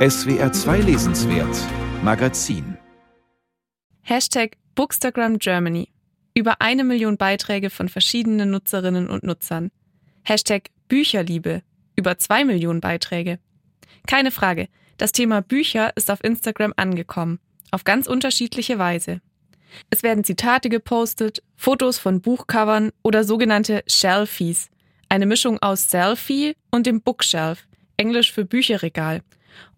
SWR 0.00 0.50
2 0.50 0.78
Lesenswert 0.78 1.54
Magazin 2.02 2.78
Hashtag 4.00 4.56
Bookstagram 4.74 5.38
Germany. 5.38 5.90
Über 6.32 6.62
eine 6.62 6.84
Million 6.84 7.18
Beiträge 7.18 7.68
von 7.68 7.90
verschiedenen 7.90 8.50
Nutzerinnen 8.50 9.10
und 9.10 9.24
Nutzern. 9.24 9.70
Hashtag 10.22 10.70
Bücherliebe. 10.88 11.60
Über 11.96 12.16
zwei 12.16 12.46
Millionen 12.46 12.80
Beiträge. 12.80 13.40
Keine 14.06 14.30
Frage, 14.30 14.68
das 14.96 15.12
Thema 15.12 15.42
Bücher 15.42 15.94
ist 15.98 16.10
auf 16.10 16.24
Instagram 16.24 16.72
angekommen. 16.76 17.38
Auf 17.70 17.84
ganz 17.84 18.06
unterschiedliche 18.06 18.78
Weise. 18.78 19.20
Es 19.90 20.02
werden 20.02 20.24
Zitate 20.24 20.70
gepostet, 20.70 21.42
Fotos 21.56 21.98
von 21.98 22.22
Buchcovern 22.22 22.92
oder 23.02 23.22
sogenannte 23.22 23.84
Shelfies. 23.86 24.70
Eine 25.10 25.26
Mischung 25.26 25.58
aus 25.60 25.90
Selfie 25.90 26.54
und 26.70 26.86
dem 26.86 27.02
Bookshelf, 27.02 27.66
englisch 27.98 28.32
für 28.32 28.46
Bücherregal. 28.46 29.20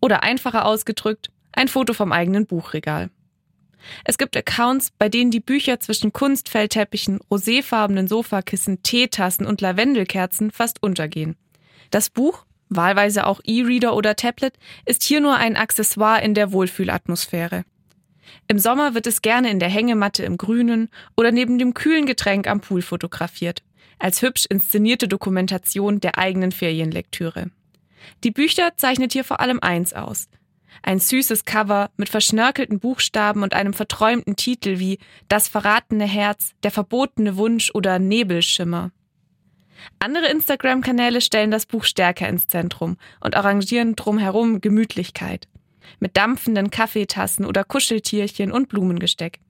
Oder 0.00 0.22
einfacher 0.22 0.64
ausgedrückt, 0.64 1.30
ein 1.52 1.68
Foto 1.68 1.92
vom 1.92 2.12
eigenen 2.12 2.46
Buchregal. 2.46 3.10
Es 4.04 4.18
gibt 4.18 4.36
Accounts, 4.36 4.92
bei 4.96 5.08
denen 5.08 5.30
die 5.30 5.40
Bücher 5.40 5.80
zwischen 5.80 6.12
Kunstfellteppichen, 6.12 7.20
roséfarbenen 7.30 8.08
Sofakissen, 8.08 8.82
Teetassen 8.82 9.46
und 9.46 9.60
Lavendelkerzen 9.60 10.50
fast 10.50 10.82
untergehen. 10.82 11.36
Das 11.90 12.10
Buch, 12.10 12.44
wahlweise 12.68 13.26
auch 13.26 13.40
E-Reader 13.44 13.94
oder 13.94 14.16
Tablet, 14.16 14.54
ist 14.86 15.02
hier 15.02 15.20
nur 15.20 15.36
ein 15.36 15.56
Accessoire 15.56 16.22
in 16.22 16.34
der 16.34 16.52
Wohlfühlatmosphäre. 16.52 17.64
Im 18.48 18.58
Sommer 18.58 18.94
wird 18.94 19.06
es 19.06 19.22
gerne 19.22 19.50
in 19.50 19.58
der 19.58 19.68
Hängematte 19.68 20.24
im 20.24 20.38
Grünen 20.38 20.88
oder 21.16 21.32
neben 21.32 21.58
dem 21.58 21.74
kühlen 21.74 22.06
Getränk 22.06 22.46
am 22.46 22.60
Pool 22.60 22.82
fotografiert, 22.82 23.62
als 23.98 24.22
hübsch 24.22 24.46
inszenierte 24.48 25.08
Dokumentation 25.08 26.00
der 26.00 26.18
eigenen 26.18 26.52
Ferienlektüre. 26.52 27.50
Die 28.24 28.30
Bücher 28.30 28.76
zeichnet 28.76 29.12
hier 29.12 29.24
vor 29.24 29.40
allem 29.40 29.60
eins 29.60 29.92
aus. 29.92 30.28
Ein 30.82 30.98
süßes 30.98 31.44
Cover 31.44 31.90
mit 31.96 32.08
verschnörkelten 32.08 32.80
Buchstaben 32.80 33.42
und 33.42 33.54
einem 33.54 33.72
verträumten 33.72 34.36
Titel 34.36 34.78
wie 34.78 34.98
Das 35.28 35.48
verratene 35.48 36.06
Herz, 36.06 36.54
Der 36.62 36.70
verbotene 36.70 37.36
Wunsch 37.36 37.70
oder 37.74 37.98
Nebelschimmer. 37.98 38.90
Andere 39.98 40.28
Instagram-Kanäle 40.28 41.20
stellen 41.20 41.50
das 41.50 41.66
Buch 41.66 41.84
stärker 41.84 42.28
ins 42.28 42.48
Zentrum 42.48 42.96
und 43.20 43.36
arrangieren 43.36 43.96
drumherum 43.96 44.60
Gemütlichkeit. 44.60 45.48
Mit 45.98 46.16
dampfenden 46.16 46.70
Kaffeetassen 46.70 47.44
oder 47.44 47.64
Kuscheltierchen 47.64 48.52
und 48.52 48.68
Blumengesteck. 48.68 49.40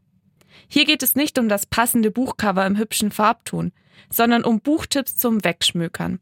Hier 0.68 0.84
geht 0.84 1.02
es 1.02 1.14
nicht 1.14 1.38
um 1.38 1.48
das 1.48 1.66
passende 1.66 2.10
Buchcover 2.10 2.66
im 2.66 2.78
hübschen 2.78 3.10
Farbton, 3.10 3.72
sondern 4.10 4.44
um 4.44 4.60
Buchtipps 4.60 5.16
zum 5.16 5.44
Wegschmökern. 5.44 6.18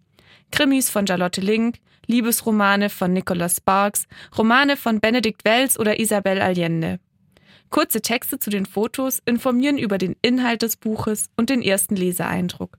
Krimis 0.51 0.91
von 0.91 1.07
Charlotte 1.07 1.41
Link, 1.41 1.79
Liebesromane 2.11 2.91
von 2.91 3.13
Nicholas 3.13 3.57
Sparks, 3.59 4.07
Romane 4.37 4.77
von 4.77 5.01
Benedikt 5.01 5.45
Wells 5.45 5.79
oder 5.79 6.01
Isabel 6.01 6.43
Allende. 6.43 6.99
Kurze 7.71 8.03
Texte 8.03 8.41
zu 8.41 8.51
den 8.51 8.67
Fotos 8.67 9.23
informieren 9.25 9.79
über 9.79 9.97
den 9.97 10.17
Inhalt 10.21 10.63
des 10.63 10.77
Buches 10.77 11.31
und 11.37 11.51
den 11.51 11.63
ersten 11.63 11.95
Leseeindruck. 11.95 12.79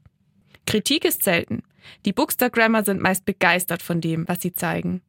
Kritik 0.67 1.05
ist 1.05 1.23
selten. 1.23 1.63
Die 2.05 2.11
Bookstagrammer 2.11 2.83
sind 2.83 3.02
meist 3.02 3.25
begeistert 3.25 3.81
von 3.81 4.02
dem, 4.02 4.27
was 4.27 4.41
sie 4.41 4.53
zeigen. 4.53 5.02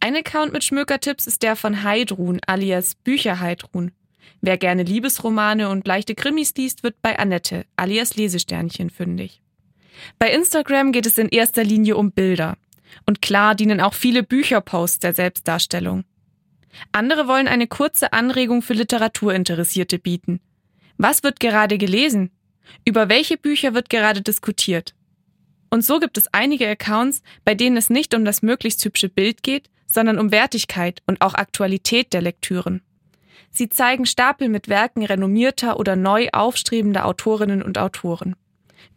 Ein 0.00 0.16
Account 0.16 0.52
mit 0.52 0.64
Schmökertipps 0.64 1.28
ist 1.28 1.44
der 1.44 1.54
von 1.54 1.84
Heidrun 1.84 2.40
alias 2.44 2.96
Bücher 2.96 3.38
Heidrun. 3.38 3.92
Wer 4.40 4.58
gerne 4.58 4.82
Liebesromane 4.82 5.68
und 5.68 5.86
leichte 5.86 6.16
Krimis 6.16 6.54
liest, 6.56 6.82
wird 6.82 7.00
bei 7.02 7.18
Annette 7.18 7.66
alias 7.76 8.16
Lesesternchen 8.16 8.90
fündig. 8.90 9.40
Bei 10.18 10.32
Instagram 10.32 10.90
geht 10.90 11.06
es 11.06 11.18
in 11.18 11.28
erster 11.28 11.62
Linie 11.62 11.96
um 11.96 12.10
Bilder. 12.10 12.56
Und 13.06 13.22
klar 13.22 13.54
dienen 13.54 13.80
auch 13.80 13.94
viele 13.94 14.22
Bücherposts 14.22 14.98
der 14.98 15.14
Selbstdarstellung. 15.14 16.04
Andere 16.92 17.26
wollen 17.26 17.48
eine 17.48 17.66
kurze 17.66 18.12
Anregung 18.12 18.62
für 18.62 18.74
Literaturinteressierte 18.74 19.98
bieten. 19.98 20.40
Was 20.96 21.22
wird 21.22 21.40
gerade 21.40 21.78
gelesen? 21.78 22.30
Über 22.84 23.08
welche 23.08 23.36
Bücher 23.36 23.74
wird 23.74 23.88
gerade 23.88 24.20
diskutiert? 24.22 24.94
Und 25.70 25.84
so 25.84 26.00
gibt 26.00 26.18
es 26.18 26.32
einige 26.32 26.68
Accounts, 26.68 27.22
bei 27.44 27.54
denen 27.54 27.76
es 27.76 27.90
nicht 27.90 28.14
um 28.14 28.24
das 28.24 28.42
möglichst 28.42 28.84
hübsche 28.84 29.08
Bild 29.08 29.42
geht, 29.42 29.70
sondern 29.86 30.18
um 30.18 30.30
Wertigkeit 30.30 31.02
und 31.06 31.20
auch 31.20 31.34
Aktualität 31.34 32.12
der 32.12 32.22
Lektüren. 32.22 32.82
Sie 33.50 33.68
zeigen 33.68 34.06
Stapel 34.06 34.48
mit 34.48 34.68
Werken 34.68 35.04
renommierter 35.04 35.78
oder 35.78 35.96
neu 35.96 36.28
aufstrebender 36.32 37.06
Autorinnen 37.06 37.62
und 37.62 37.78
Autoren. 37.78 38.36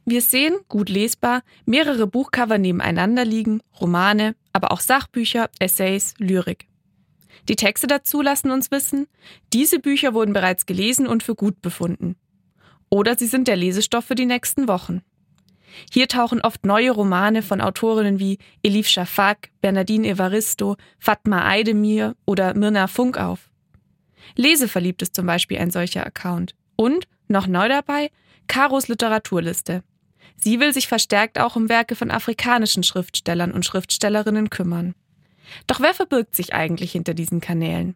Wir 0.05 0.21
sehen, 0.21 0.57
gut 0.67 0.89
lesbar, 0.89 1.43
mehrere 1.65 2.07
Buchcover 2.07 2.57
nebeneinander 2.57 3.25
liegen, 3.25 3.61
Romane, 3.79 4.35
aber 4.53 4.71
auch 4.71 4.79
Sachbücher, 4.79 5.49
Essays, 5.59 6.13
Lyrik. 6.17 6.67
Die 7.47 7.55
Texte 7.55 7.87
dazu 7.87 8.21
lassen 8.21 8.51
uns 8.51 8.71
wissen, 8.71 9.07
diese 9.53 9.79
Bücher 9.79 10.13
wurden 10.13 10.33
bereits 10.33 10.65
gelesen 10.65 11.07
und 11.07 11.23
für 11.23 11.35
gut 11.35 11.61
befunden. 11.61 12.15
Oder 12.89 13.17
sie 13.17 13.27
sind 13.27 13.47
der 13.47 13.55
Lesestoff 13.55 14.05
für 14.05 14.15
die 14.15 14.25
nächsten 14.25 14.67
Wochen. 14.67 15.01
Hier 15.91 16.07
tauchen 16.07 16.41
oft 16.41 16.65
neue 16.65 16.91
Romane 16.91 17.41
von 17.41 17.61
Autorinnen 17.61 18.19
wie 18.19 18.37
Elif 18.61 18.87
Shafak, 18.87 19.49
Bernardine 19.61 20.07
Evaristo, 20.07 20.75
Fatma 20.99 21.47
Aydemir 21.47 22.15
oder 22.25 22.53
Mirna 22.53 22.87
Funk 22.87 23.17
auf. 23.17 23.49
Leseverliebt 24.35 25.01
ist 25.01 25.15
zum 25.15 25.25
Beispiel 25.25 25.57
ein 25.57 25.71
solcher 25.71 26.05
Account. 26.05 26.55
Und, 26.75 27.07
noch 27.27 27.47
neu 27.47 27.69
dabei, 27.69 28.11
Karos 28.51 28.89
Literaturliste. 28.89 29.81
Sie 30.35 30.59
will 30.59 30.73
sich 30.73 30.89
verstärkt 30.89 31.39
auch 31.39 31.55
um 31.55 31.69
Werke 31.69 31.95
von 31.95 32.11
afrikanischen 32.11 32.83
Schriftstellern 32.83 33.53
und 33.53 33.65
Schriftstellerinnen 33.65 34.49
kümmern. 34.49 34.93
Doch 35.67 35.79
wer 35.79 35.93
verbirgt 35.93 36.35
sich 36.35 36.53
eigentlich 36.53 36.91
hinter 36.91 37.13
diesen 37.13 37.39
Kanälen? 37.39 37.95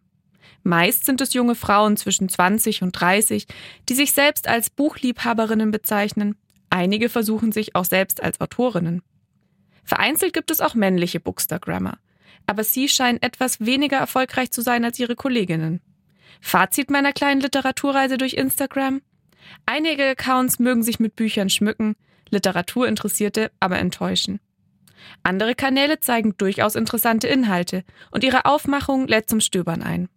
Meist 0.63 1.05
sind 1.05 1.19
es 1.19 1.33
junge 1.33 1.55
Frauen 1.55 1.97
zwischen 1.97 2.29
20 2.29 2.83
und 2.83 2.93
30, 2.93 3.47
die 3.89 3.95
sich 3.95 4.13
selbst 4.13 4.47
als 4.47 4.69
Buchliebhaberinnen 4.69 5.71
bezeichnen. 5.71 6.37
Einige 6.69 7.09
versuchen 7.09 7.51
sich 7.51 7.75
auch 7.75 7.83
selbst 7.83 8.23
als 8.23 8.39
Autorinnen. 8.39 9.01
Vereinzelt 9.83 10.31
gibt 10.31 10.51
es 10.51 10.61
auch 10.61 10.73
männliche 10.73 11.19
Bookstagrammer. 11.19 11.97
Aber 12.45 12.63
sie 12.63 12.87
scheinen 12.87 13.21
etwas 13.21 13.59
weniger 13.59 13.97
erfolgreich 13.97 14.51
zu 14.51 14.61
sein 14.61 14.85
als 14.85 14.99
ihre 14.99 15.17
Kolleginnen. 15.17 15.81
Fazit 16.39 16.89
meiner 16.89 17.11
kleinen 17.11 17.41
Literaturreise 17.41 18.17
durch 18.17 18.35
Instagram? 18.35 19.01
Einige 19.65 20.03
Accounts 20.09 20.59
mögen 20.59 20.83
sich 20.83 20.99
mit 20.99 21.15
Büchern 21.15 21.49
schmücken, 21.49 21.95
Literaturinteressierte 22.29 23.51
aber 23.59 23.77
enttäuschen. 23.79 24.39
Andere 25.23 25.55
Kanäle 25.55 25.99
zeigen 25.99 26.35
durchaus 26.37 26.75
interessante 26.75 27.27
Inhalte 27.27 27.83
und 28.11 28.23
ihre 28.23 28.45
Aufmachung 28.45 29.07
lädt 29.07 29.29
zum 29.29 29.39
Stöbern 29.39 29.83
ein. 29.83 30.09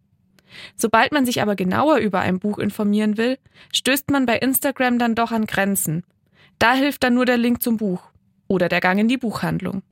Sobald 0.77 1.13
man 1.13 1.27
sich 1.27 1.43
aber 1.43 1.57
genauer 1.57 1.99
über 1.99 2.21
ein 2.21 2.39
Buch 2.39 2.59
informieren 2.59 3.17
will, 3.19 3.39
stößt 3.75 4.11
man 4.11 4.27
bei 4.27 4.39
Instagram 4.39 4.99
dann 4.99 5.15
doch 5.15 5.31
an 5.31 5.47
Grenzen. 5.47 6.05
Da 6.59 6.75
hilft 6.75 7.05
dann 7.05 7.15
nur 7.15 7.27
der 7.27 7.37
Link 7.37 7.63
zum 7.63 7.77
Buch 7.77 8.03
oder 8.47 8.69
der 8.69 8.81
Gang 8.81 8.99
in 8.99 9.09
die 9.09 9.19
Buchhandlung. 9.19 9.83